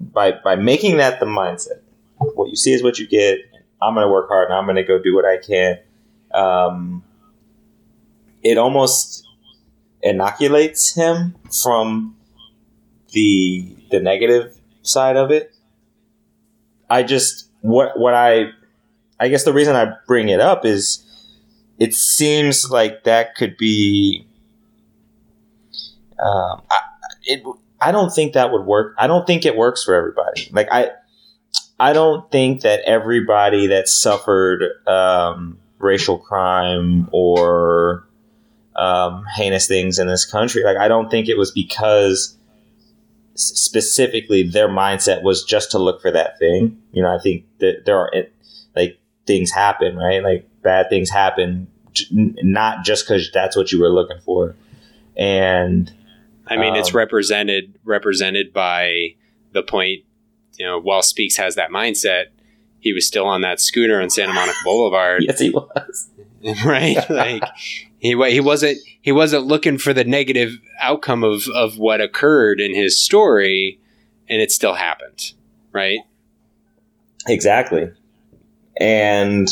by 0.01 0.33
by 0.33 0.57
making 0.57 0.99
that 0.99 1.21
the 1.21 1.27
mindset, 1.27 1.81
what 2.19 2.49
you 2.49 2.57
see 2.57 2.73
is 2.73 2.83
what 2.83 2.99
you 2.99 3.07
get. 3.07 3.41
I'm 3.81 3.95
going 3.95 4.05
to 4.05 4.11
work 4.11 4.29
hard, 4.29 4.49
and 4.49 4.55
I'm 4.55 4.65
going 4.65 4.77
to 4.77 4.83
go 4.83 5.01
do 5.01 5.15
what 5.15 5.25
I 5.25 5.37
can. 5.37 5.79
Um, 6.33 7.05
it 8.43 8.59
almost 8.59 9.27
inoculates 10.03 10.95
him 10.95 11.37
from 11.51 12.17
the 13.13 13.77
the 13.91 14.01
negative 14.01 14.59
side 14.83 15.17
of 15.17 15.31
it 15.31 15.55
I 16.91 17.03
just 17.03 17.49
what 17.61 17.99
what 17.99 18.15
I 18.15 18.51
I 19.21 19.29
guess 19.29 19.45
the 19.45 19.53
reason 19.53 19.77
I 19.77 19.93
bring 20.07 20.29
it 20.29 20.41
up 20.41 20.65
is 20.65 21.05
it 21.79 21.95
seems 21.95 22.71
like 22.71 23.05
that 23.05 23.35
could 23.35 23.57
be 23.57 24.27
um, 26.19 26.63
I, 26.71 26.79
it 27.25 27.43
I 27.81 27.93
don't 27.93 28.11
think 28.11 28.33
that 28.33 28.53
would 28.53 28.67
work. 28.67 28.95
I 28.99 29.07
don't 29.07 29.27
think 29.27 29.47
it 29.47 29.57
works 29.57 29.85
for 29.85 29.95
everybody. 29.95 30.49
Like 30.53 30.69
I 30.71 30.91
I 31.79 31.93
don't 31.93 32.31
think 32.31 32.63
that 32.63 32.81
everybody 32.87 33.69
that 33.69 33.89
suffered 33.89 34.65
um, 34.87 35.59
racial 35.79 36.19
crime 36.19 37.09
or 37.13 38.05
um, 38.75 39.25
heinous 39.35 39.69
things 39.69 39.99
in 39.99 40.09
this 40.09 40.25
country, 40.25 40.65
like 40.65 40.77
I 40.77 40.89
don't 40.89 41.11
think 41.11 41.29
it 41.29 41.39
was 41.39 41.53
because 41.53 42.37
specifically 43.35 44.43
their 44.43 44.69
mindset 44.69 45.23
was 45.23 45.45
just 45.45 45.71
to 45.71 45.79
look 45.79 46.03
for 46.03 46.11
that 46.11 46.39
thing. 46.41 46.83
You 46.93 47.03
know, 47.03 47.15
I 47.15 47.21
think 47.21 47.45
that 47.61 47.85
there 47.87 47.97
are 47.97 48.11
like 48.75 48.99
things 49.27 49.53
happen, 49.53 49.97
right? 49.97 50.23
Like 50.23 50.49
bad 50.69 50.91
things 50.91 51.09
happen, 51.09 51.67
not 52.13 52.85
just 52.85 53.07
because 53.07 53.31
that's 53.33 53.57
what 53.57 53.73
you 53.73 53.81
were 53.81 53.89
looking 53.89 54.19
for. 54.21 54.55
And 55.17 55.91
I 56.47 56.59
mean, 56.59 56.75
um, 56.75 56.79
it's 56.79 56.93
represented 56.93 57.79
represented 57.85 58.53
by 58.53 59.15
the 59.53 59.63
point. 59.63 60.05
You 60.59 60.67
know, 60.67 60.79
while 60.79 61.01
Speaks 61.01 61.37
has 61.37 61.55
that 61.55 61.71
mindset, 61.71 62.27
he 62.81 62.93
was 62.93 63.07
still 63.07 63.27
on 63.27 63.41
that 63.41 63.61
scooter 63.61 64.03
on 64.03 64.11
Santa 64.11 64.35
Monica 64.35 64.59
Boulevard. 64.63 65.23
yes, 65.27 65.41
he 65.41 65.51
was. 65.51 66.11
right, 66.65 66.99
like 67.09 67.43
he 67.99 68.11
he 68.31 68.41
wasn't 68.41 68.79
he 69.01 69.11
wasn't 69.11 69.47
looking 69.47 69.79
for 69.79 69.95
the 69.95 70.05
negative 70.05 70.59
outcome 70.81 71.25
of 71.25 71.49
of 71.55 71.79
what 71.79 72.03
occurred 72.03 72.61
in 72.61 72.75
his 72.75 73.03
story, 73.03 73.81
and 74.29 74.43
it 74.43 74.53
still 74.53 74.75
happened, 74.75 75.33
right? 75.73 76.01
Exactly, 77.27 77.91
and 78.79 79.49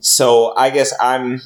so 0.00 0.54
I 0.56 0.70
guess 0.70 0.92
I'm 1.00 1.40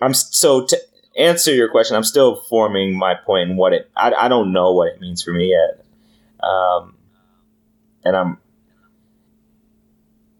I'm 0.00 0.14
so 0.14 0.64
to 0.66 0.80
answer 1.16 1.52
your 1.52 1.68
question, 1.68 1.96
I'm 1.96 2.04
still 2.04 2.36
forming 2.36 2.96
my 2.96 3.14
point 3.14 3.50
and 3.50 3.58
what 3.58 3.72
it 3.72 3.90
I, 3.96 4.12
I 4.12 4.28
don't 4.28 4.52
know 4.52 4.72
what 4.72 4.88
it 4.88 5.00
means 5.00 5.22
for 5.22 5.32
me 5.32 5.50
yet, 5.50 5.84
um, 6.42 6.94
and 8.04 8.16
I'm 8.16 8.38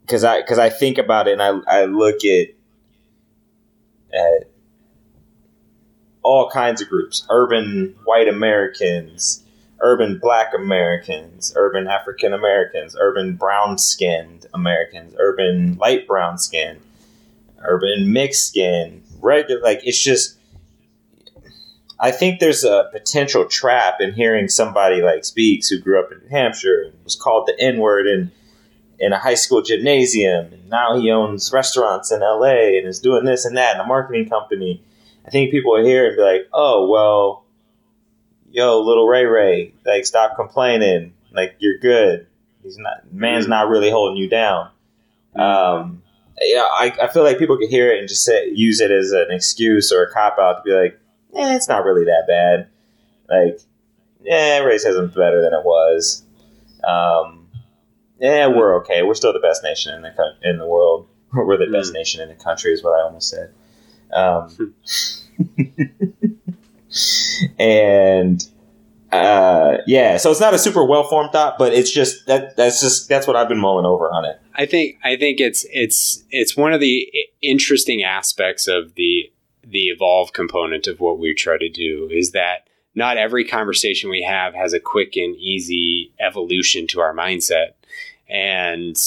because 0.02 0.24
I 0.24 0.40
because 0.40 0.58
I 0.58 0.70
think 0.70 0.98
about 0.98 1.28
it 1.28 1.38
and 1.38 1.42
I 1.42 1.50
I 1.66 1.84
look 1.84 2.24
at 2.24 2.48
at 4.12 4.50
all 6.22 6.50
kinds 6.50 6.82
of 6.82 6.88
groups 6.88 7.26
urban 7.30 7.94
white 8.04 8.28
Americans, 8.28 9.42
urban 9.80 10.18
black 10.18 10.52
Americans, 10.54 11.52
urban 11.56 11.86
African 11.86 12.32
Americans, 12.32 12.96
urban 12.98 13.36
brown 13.36 13.78
skinned 13.78 14.46
Americans, 14.52 15.14
urban 15.18 15.76
light 15.76 16.06
brown 16.06 16.38
skin, 16.38 16.80
urban 17.60 18.12
mixed 18.12 18.48
skin, 18.48 19.02
regular. 19.20 19.60
Like, 19.60 19.80
it's 19.84 20.02
just. 20.02 20.36
I 22.02 22.12
think 22.12 22.40
there's 22.40 22.64
a 22.64 22.88
potential 22.92 23.44
trap 23.44 23.96
in 24.00 24.14
hearing 24.14 24.48
somebody 24.48 25.02
like 25.02 25.22
Speaks 25.22 25.68
who 25.68 25.78
grew 25.78 26.00
up 26.00 26.10
in 26.10 26.18
New 26.20 26.28
Hampshire 26.28 26.84
and 26.86 27.04
was 27.04 27.14
called 27.14 27.46
the 27.46 27.60
N 27.60 27.78
word 27.78 28.06
in, 28.06 28.32
in 28.98 29.12
a 29.12 29.18
high 29.18 29.34
school 29.34 29.60
gymnasium. 29.60 30.46
And 30.46 30.70
now 30.70 30.98
he 30.98 31.10
owns 31.10 31.52
restaurants 31.52 32.10
in 32.10 32.20
LA 32.20 32.78
and 32.78 32.86
is 32.86 33.00
doing 33.00 33.26
this 33.26 33.44
and 33.44 33.54
that 33.58 33.74
in 33.74 33.82
a 33.82 33.86
marketing 33.86 34.30
company 34.30 34.82
I 35.26 35.30
think 35.30 35.50
people 35.50 35.72
will 35.72 35.84
hear 35.84 36.06
and 36.06 36.16
be 36.16 36.22
like, 36.22 36.48
"Oh, 36.52 36.88
well, 36.88 37.44
yo, 38.50 38.80
little 38.80 39.06
Ray 39.06 39.26
Ray, 39.26 39.74
like 39.84 40.06
stop 40.06 40.36
complaining, 40.36 41.12
like 41.32 41.56
you're 41.58 41.78
good. 41.78 42.26
He's 42.62 42.78
not 42.78 43.12
man's 43.12 43.46
not 43.46 43.68
really 43.68 43.90
holding 43.90 44.16
you 44.16 44.28
down." 44.28 44.70
Um, 45.36 46.02
yeah, 46.40 46.62
I, 46.62 46.92
I 47.02 47.08
feel 47.08 47.22
like 47.22 47.38
people 47.38 47.58
could 47.58 47.68
hear 47.68 47.92
it 47.92 47.98
and 47.98 48.08
just 48.08 48.24
say 48.24 48.50
use 48.54 48.80
it 48.80 48.90
as 48.90 49.12
an 49.12 49.26
excuse 49.30 49.92
or 49.92 50.02
a 50.02 50.12
cop 50.12 50.38
out 50.38 50.58
to 50.58 50.62
be 50.64 50.72
like, 50.72 51.00
"Eh, 51.36 51.54
it's 51.54 51.68
not 51.68 51.84
really 51.84 52.04
that 52.04 52.24
bad." 52.26 52.68
Like, 53.28 53.60
yeah, 54.22 54.60
racism's 54.60 55.14
better 55.14 55.42
than 55.42 55.52
it 55.52 55.64
was. 55.64 56.24
Um, 56.82 57.48
yeah, 58.18 58.46
we're 58.46 58.76
okay. 58.80 59.02
We're 59.02 59.14
still 59.14 59.32
the 59.32 59.40
best 59.40 59.62
nation 59.62 59.94
in 59.94 60.02
the 60.02 60.14
in 60.42 60.58
the 60.58 60.66
world. 60.66 61.08
We're 61.32 61.58
the 61.58 61.70
best 61.70 61.92
mm. 61.92 61.94
nation 61.94 62.20
in 62.20 62.28
the 62.28 62.34
country, 62.34 62.72
is 62.72 62.82
what 62.82 62.98
I 62.98 63.04
almost 63.04 63.28
said. 63.28 63.54
Um, 64.12 64.74
and 67.58 68.44
uh, 69.12 69.78
yeah, 69.86 70.16
so 70.16 70.30
it's 70.30 70.40
not 70.40 70.54
a 70.54 70.58
super 70.58 70.84
well 70.84 71.04
formed 71.04 71.30
thought, 71.32 71.56
but 71.58 71.72
it's 71.72 71.92
just 71.92 72.26
that 72.26 72.56
that's 72.56 72.80
just 72.80 73.08
that's 73.08 73.26
what 73.26 73.36
I've 73.36 73.48
been 73.48 73.60
mulling 73.60 73.86
over 73.86 74.10
on 74.10 74.24
it. 74.24 74.40
I 74.60 74.66
think 74.66 74.98
I 75.02 75.16
think 75.16 75.40
it's 75.40 75.64
it's 75.70 76.22
it's 76.30 76.54
one 76.54 76.74
of 76.74 76.80
the 76.80 77.10
interesting 77.40 78.02
aspects 78.02 78.68
of 78.68 78.94
the 78.94 79.32
the 79.64 79.86
evolve 79.86 80.34
component 80.34 80.86
of 80.86 81.00
what 81.00 81.18
we 81.18 81.32
try 81.32 81.56
to 81.56 81.70
do 81.70 82.10
is 82.12 82.32
that 82.32 82.68
not 82.94 83.16
every 83.16 83.42
conversation 83.42 84.10
we 84.10 84.22
have 84.22 84.52
has 84.54 84.74
a 84.74 84.80
quick 84.80 85.16
and 85.16 85.34
easy 85.36 86.12
evolution 86.20 86.86
to 86.88 87.00
our 87.00 87.14
mindset 87.14 87.70
and 88.28 88.98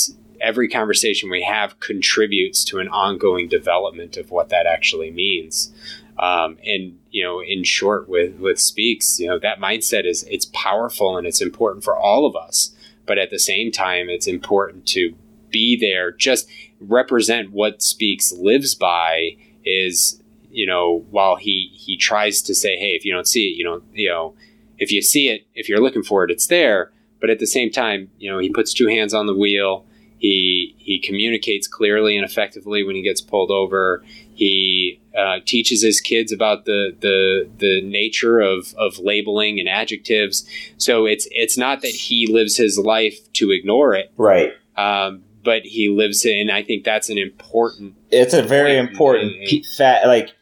every 0.42 0.68
conversation 0.68 1.30
we 1.30 1.44
have 1.44 1.80
contributes 1.80 2.64
to 2.64 2.80
an 2.80 2.88
ongoing 2.88 3.48
development 3.48 4.18
of 4.18 4.32
what 4.32 4.50
that 4.50 4.66
actually 4.66 5.12
means. 5.12 5.72
Um, 6.18 6.58
and 6.66 6.98
you 7.12 7.24
know, 7.24 7.44
in 7.44 7.64
short, 7.64 8.10
with 8.10 8.40
with 8.40 8.60
speaks, 8.60 9.20
you 9.20 9.28
know, 9.28 9.38
that 9.38 9.60
mindset 9.60 10.08
is 10.08 10.24
it's 10.24 10.46
powerful 10.46 11.16
and 11.16 11.28
it's 11.28 11.42
important 11.42 11.84
for 11.84 11.96
all 11.96 12.26
of 12.26 12.36
us. 12.36 12.74
But 13.06 13.20
at 13.20 13.30
the 13.30 13.40
same 13.40 13.72
time, 13.72 14.10
it's 14.10 14.28
important 14.28 14.88
to 14.88 15.14
be 15.54 15.78
there, 15.80 16.12
just 16.12 16.50
represent 16.82 17.52
what 17.54 17.82
speaks 17.82 18.34
lives 18.34 18.76
by 18.76 19.38
is 19.64 20.20
you 20.52 20.68
know, 20.68 21.04
while 21.10 21.36
he 21.36 21.72
he 21.74 21.98
tries 21.98 22.40
to 22.44 22.54
say, 22.54 22.78
hey, 22.78 22.90
if 22.90 23.04
you 23.06 23.12
don't 23.12 23.28
see 23.28 23.48
it, 23.50 23.58
you 23.58 23.64
don't, 23.64 23.84
you 23.92 24.08
know, 24.08 24.36
if 24.78 24.92
you 24.92 25.02
see 25.02 25.30
it, 25.30 25.48
if 25.56 25.68
you're 25.68 25.82
looking 25.82 26.04
for 26.04 26.24
it, 26.24 26.30
it's 26.30 26.46
there. 26.46 26.92
But 27.20 27.32
at 27.32 27.40
the 27.40 27.48
same 27.48 27.72
time, 27.72 28.12
you 28.20 28.30
know, 28.30 28.38
he 28.38 28.50
puts 28.52 28.72
two 28.72 28.88
hands 28.88 29.16
on 29.16 29.26
the 29.26 29.34
wheel. 29.34 29.86
He 30.20 30.76
he 30.78 31.00
communicates 31.00 31.68
clearly 31.68 32.16
and 32.16 32.24
effectively 32.24 32.84
when 32.84 32.96
he 32.96 33.02
gets 33.02 33.20
pulled 33.20 33.50
over. 33.50 34.04
He 34.36 35.00
uh, 35.18 35.40
teaches 35.44 35.82
his 35.82 36.00
kids 36.00 36.32
about 36.32 36.66
the 36.66 36.96
the 37.00 37.50
the 37.58 37.82
nature 37.82 38.40
of 38.40 38.76
of 38.78 39.00
labeling 39.00 39.60
and 39.60 39.68
adjectives. 39.68 40.48
So 40.78 41.08
it's 41.08 41.28
it's 41.32 41.58
not 41.58 41.82
that 41.82 41.96
he 41.96 42.28
lives 42.28 42.58
his 42.58 42.78
life 42.78 43.18
to 43.34 43.50
ignore 43.52 43.96
it, 43.96 44.12
Right. 44.18 44.54
um, 44.78 45.24
but 45.44 45.64
he 45.64 45.90
lives 45.90 46.26
it, 46.26 46.34
and 46.34 46.52
I 46.52 46.64
think 46.64 46.84
that's 46.84 47.10
an 47.10 47.18
important. 47.18 47.96
It's 48.12 48.34
a 48.34 48.42
very 48.42 48.78
important 48.78 49.34
pe- 49.48 49.64
fat. 49.64 50.08
Like, 50.08 50.34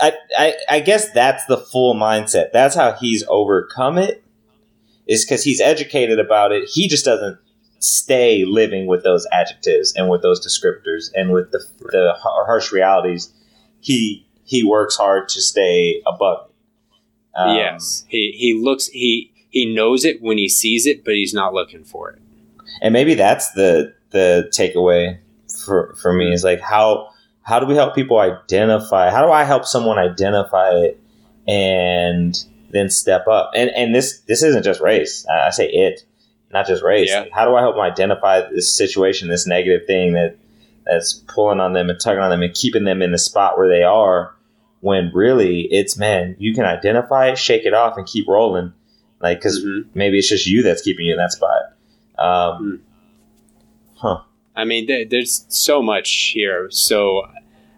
I, 0.00 0.12
I, 0.36 0.54
I 0.68 0.80
guess 0.80 1.10
that's 1.12 1.44
the 1.46 1.58
full 1.58 1.94
mindset. 1.94 2.52
That's 2.52 2.74
how 2.74 2.92
he's 2.92 3.24
overcome 3.28 3.98
it. 3.98 4.24
Is 5.06 5.24
because 5.24 5.42
he's 5.42 5.60
educated 5.60 6.20
about 6.20 6.52
it. 6.52 6.68
He 6.68 6.86
just 6.86 7.04
doesn't 7.04 7.38
stay 7.80 8.44
living 8.44 8.86
with 8.86 9.02
those 9.02 9.26
adjectives 9.32 9.92
and 9.96 10.08
with 10.08 10.22
those 10.22 10.46
descriptors 10.46 11.10
and 11.14 11.32
with 11.32 11.50
the 11.50 11.58
the 11.80 12.14
harsh 12.18 12.70
realities. 12.70 13.32
He 13.80 14.26
he 14.44 14.62
works 14.62 14.96
hard 14.96 15.28
to 15.30 15.40
stay 15.40 16.02
above. 16.06 16.46
it. 16.46 17.38
Um, 17.38 17.56
yes, 17.56 18.04
he 18.08 18.32
he 18.36 18.54
looks 18.54 18.86
he 18.88 19.32
he 19.48 19.66
knows 19.66 20.04
it 20.04 20.22
when 20.22 20.38
he 20.38 20.48
sees 20.48 20.86
it, 20.86 21.04
but 21.04 21.14
he's 21.14 21.34
not 21.34 21.52
looking 21.52 21.84
for 21.84 22.10
it. 22.10 22.20
And 22.82 22.92
maybe 22.92 23.14
that's 23.14 23.52
the 23.52 23.94
the 24.10 24.50
takeaway 24.56 25.18
for 25.64 25.94
for 26.00 26.12
me 26.12 26.32
is 26.32 26.42
like 26.44 26.60
how 26.60 27.08
how 27.42 27.58
do 27.60 27.66
we 27.66 27.74
help 27.74 27.94
people 27.94 28.18
identify 28.18 29.10
how 29.10 29.24
do 29.24 29.32
i 29.32 29.44
help 29.44 29.64
someone 29.64 29.98
identify 29.98 30.70
it 30.70 31.00
and 31.48 32.44
then 32.70 32.88
step 32.88 33.26
up? 33.26 33.50
And 33.54 33.70
and 33.70 33.94
this 33.94 34.20
this 34.28 34.42
isn't 34.42 34.62
just 34.62 34.80
race. 34.80 35.26
I 35.28 35.50
say 35.50 35.66
it 35.68 36.04
not 36.52 36.66
just 36.66 36.82
race. 36.82 37.08
Yeah. 37.10 37.26
how 37.32 37.44
do 37.44 37.54
i 37.54 37.60
help 37.60 37.74
them 37.76 37.82
identify 37.84 38.40
this 38.50 38.76
situation 38.76 39.28
this 39.28 39.46
negative 39.46 39.86
thing 39.86 40.14
that 40.14 40.36
that's 40.84 41.14
pulling 41.28 41.60
on 41.60 41.72
them 41.74 41.90
and 41.90 42.00
tugging 42.00 42.22
on 42.22 42.30
them 42.30 42.42
and 42.42 42.54
keeping 42.54 42.84
them 42.84 43.02
in 43.02 43.12
the 43.12 43.18
spot 43.18 43.56
where 43.58 43.68
they 43.68 43.82
are 43.84 44.34
when 44.80 45.10
really 45.14 45.62
it's 45.70 45.96
man 45.96 46.34
you 46.38 46.54
can 46.54 46.64
identify 46.64 47.28
it 47.28 47.38
shake 47.38 47.64
it 47.64 47.74
off 47.74 47.96
and 47.96 48.06
keep 48.06 48.26
rolling. 48.28 48.72
Like 49.20 49.38
because 49.38 49.64
Mhm. 49.64 49.86
maybe 49.94 50.18
it's 50.18 50.28
just 50.28 50.46
you 50.46 50.62
that's 50.62 50.82
keeping 50.82 51.06
you 51.06 51.12
in 51.12 51.18
that 51.18 51.32
spot 51.32 51.72
um, 52.20 52.82
huh 53.96 54.22
I 54.56 54.64
mean, 54.64 54.86
there, 54.86 55.04
there's 55.04 55.46
so 55.48 55.80
much 55.80 56.32
here. 56.34 56.68
So, 56.70 57.22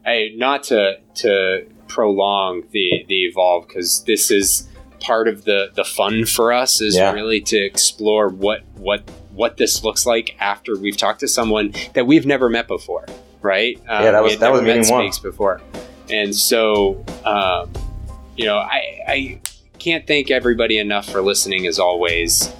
I 0.05 0.31
not 0.37 0.65
to 0.65 0.99
to 1.17 1.67
prolong 1.87 2.65
the 2.71 3.05
the 3.09 3.25
evolve 3.25 3.69
because 3.69 4.03
this 4.05 4.31
is 4.31 4.69
part 5.01 5.29
of 5.29 5.45
the 5.45 5.71
the 5.75 5.85
fun 5.85 6.25
for 6.25 6.53
us 6.53 6.81
is 6.81 6.97
Yeah. 6.97 7.13
really 7.13 7.41
to 7.43 7.57
explore 7.59 8.29
what 8.29 8.63
what 8.77 9.03
what 9.35 9.59
this 9.59 9.85
looks 9.85 10.07
like 10.07 10.35
after 10.41 10.77
we've 10.79 10.97
talked 10.97 11.21
to 11.21 11.29
someone 11.29 11.73
that 11.95 12.07
we've 12.07 12.27
never 12.27 12.49
met 12.49 12.67
before, 12.69 13.07
right? 13.43 13.77
Um, 13.89 14.05
Yeah, 14.05 14.11
that 14.13 14.23
was- 14.23 14.39
that 14.39 14.53
was 14.53 14.63
meeting 14.63 14.89
one. 14.91 15.11
Before, 15.23 15.61
and 16.11 16.35
so 16.35 17.05
um, 17.25 17.71
you 18.37 18.47
know, 18.47 18.57
I 18.57 18.81
I 19.07 19.41
can't 19.79 20.07
thank 20.07 20.31
everybody 20.31 20.79
enough 20.79 21.09
for 21.09 21.21
listening 21.21 21.67
as 21.67 21.79
always 21.79 22.53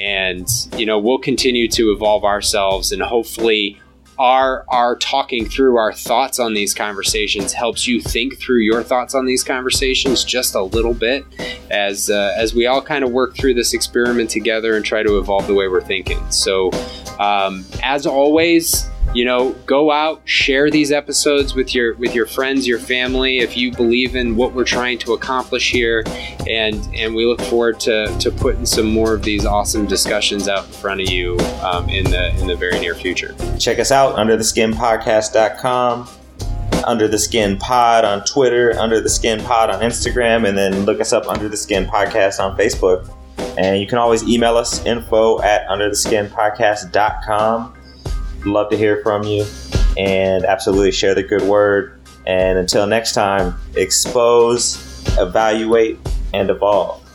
and 0.00 0.48
you 0.76 0.86
know 0.86 0.98
we'll 0.98 1.18
continue 1.18 1.68
to 1.68 1.92
evolve 1.92 2.24
ourselves 2.24 2.90
and 2.92 3.02
hopefully 3.02 3.80
our 4.20 4.66
our 4.68 4.96
talking 4.96 5.48
through 5.48 5.78
our 5.78 5.94
thoughts 5.94 6.38
on 6.38 6.52
these 6.52 6.74
conversations 6.74 7.54
helps 7.54 7.86
you 7.86 8.02
think 8.02 8.38
through 8.38 8.58
your 8.58 8.82
thoughts 8.82 9.14
on 9.14 9.24
these 9.24 9.42
conversations 9.42 10.24
just 10.24 10.54
a 10.54 10.62
little 10.62 10.92
bit 10.92 11.24
as 11.70 12.10
uh, 12.10 12.34
as 12.36 12.54
we 12.54 12.66
all 12.66 12.82
kind 12.82 13.02
of 13.02 13.10
work 13.10 13.34
through 13.34 13.54
this 13.54 13.72
experiment 13.72 14.28
together 14.28 14.76
and 14.76 14.84
try 14.84 15.02
to 15.02 15.18
evolve 15.18 15.46
the 15.46 15.54
way 15.54 15.68
we're 15.68 15.80
thinking. 15.80 16.20
So 16.30 16.70
um, 17.18 17.64
as 17.82 18.06
always 18.06 18.90
you 19.14 19.24
know 19.24 19.52
go 19.66 19.90
out 19.90 20.20
share 20.24 20.70
these 20.70 20.92
episodes 20.92 21.54
with 21.54 21.74
your 21.74 21.94
with 21.94 22.14
your 22.14 22.26
friends 22.26 22.66
your 22.66 22.78
family 22.78 23.38
if 23.38 23.56
you 23.56 23.72
believe 23.72 24.14
in 24.14 24.36
what 24.36 24.52
we're 24.52 24.64
trying 24.64 24.98
to 24.98 25.12
accomplish 25.12 25.70
here. 25.70 26.04
And 26.48 26.76
and 26.94 27.14
we 27.14 27.26
look 27.26 27.40
forward 27.42 27.80
to 27.80 28.06
to 28.18 28.30
putting 28.30 28.66
some 28.66 28.86
more 28.86 29.14
of 29.14 29.22
these 29.22 29.44
awesome 29.44 29.86
discussions 29.86 30.48
out 30.48 30.66
in 30.66 30.72
front 30.72 31.00
of 31.00 31.10
you 31.10 31.38
um, 31.62 31.88
in 31.88 32.04
the 32.04 32.36
in 32.40 32.46
the 32.46 32.56
very 32.56 32.78
near 32.78 32.94
future. 32.94 33.34
Check 33.58 33.78
us 33.78 33.90
out 33.90 34.14
under 34.16 34.36
the 34.36 34.44
skin 34.44 34.72
podcast.com 34.72 36.08
under 36.86 37.06
the 37.06 37.18
skin 37.18 37.58
pod 37.58 38.06
on 38.06 38.24
twitter 38.24 38.72
under 38.78 39.02
the 39.02 39.08
skin 39.08 39.38
pod 39.44 39.68
on 39.68 39.80
instagram 39.82 40.48
and 40.48 40.56
then 40.56 40.86
look 40.86 40.98
us 40.98 41.12
up 41.12 41.26
under 41.26 41.46
the 41.46 41.56
skin 41.56 41.84
podcast 41.84 42.40
on 42.40 42.56
facebook. 42.56 43.12
And 43.58 43.80
you 43.80 43.86
can 43.86 43.98
always 43.98 44.22
email 44.22 44.56
us 44.56 44.84
info 44.86 45.42
at 45.42 45.68
under 45.68 45.88
the 45.90 45.96
skin 45.96 46.28
podcast.com 46.28 47.74
love 48.44 48.70
to 48.70 48.76
hear 48.76 49.02
from 49.02 49.22
you 49.24 49.44
and 49.96 50.44
absolutely 50.44 50.92
share 50.92 51.14
the 51.14 51.22
good 51.22 51.42
word. 51.42 52.00
And 52.26 52.58
until 52.58 52.86
next 52.86 53.12
time 53.12 53.54
expose 53.76 54.78
evaluate 55.18 55.98
and 56.32 56.50
evolve 56.50 57.09